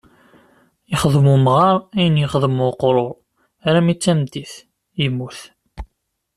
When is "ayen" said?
1.95-2.19